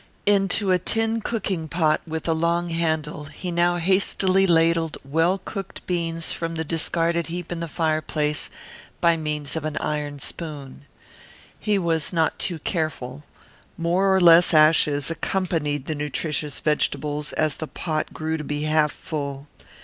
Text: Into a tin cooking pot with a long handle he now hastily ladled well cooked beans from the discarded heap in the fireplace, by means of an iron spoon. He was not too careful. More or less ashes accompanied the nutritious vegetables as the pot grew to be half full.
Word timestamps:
Into 0.25 0.71
a 0.71 0.79
tin 0.79 1.21
cooking 1.21 1.67
pot 1.67 2.01
with 2.07 2.27
a 2.27 2.33
long 2.33 2.69
handle 2.71 3.25
he 3.25 3.51
now 3.51 3.75
hastily 3.75 4.47
ladled 4.47 4.97
well 5.05 5.37
cooked 5.45 5.85
beans 5.85 6.31
from 6.31 6.55
the 6.55 6.63
discarded 6.63 7.27
heap 7.27 7.51
in 7.51 7.59
the 7.59 7.67
fireplace, 7.67 8.49
by 8.99 9.15
means 9.15 9.55
of 9.55 9.63
an 9.63 9.77
iron 9.77 10.17
spoon. 10.17 10.87
He 11.59 11.77
was 11.77 12.11
not 12.11 12.39
too 12.39 12.57
careful. 12.57 13.25
More 13.77 14.11
or 14.15 14.19
less 14.19 14.55
ashes 14.55 15.11
accompanied 15.11 15.85
the 15.85 15.93
nutritious 15.93 16.61
vegetables 16.61 17.31
as 17.33 17.57
the 17.57 17.67
pot 17.67 18.11
grew 18.11 18.37
to 18.37 18.43
be 18.43 18.63
half 18.63 18.91
full. 18.91 19.45